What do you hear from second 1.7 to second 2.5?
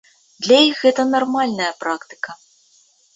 практыка.